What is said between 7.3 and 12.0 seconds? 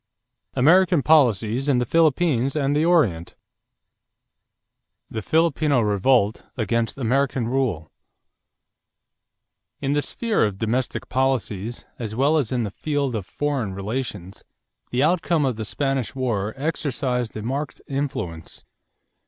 Rule.= In the sphere of domestic politics,